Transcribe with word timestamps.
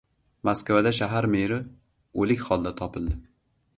Moskvada 0.47 0.93
shahar 0.99 1.27
meri 1.35 1.59
o‘lik 2.25 2.43
holda 2.49 2.73
topildi 2.81 3.19